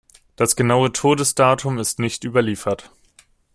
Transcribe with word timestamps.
Das 0.35 0.55
genaue 0.55 0.91
Todesdatum 0.93 1.77
ist 1.77 1.99
nicht 1.99 2.23
überliefert. 2.23 2.89